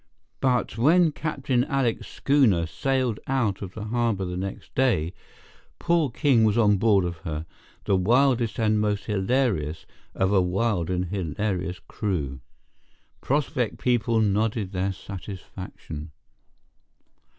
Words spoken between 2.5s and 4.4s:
sailed out of the harbour the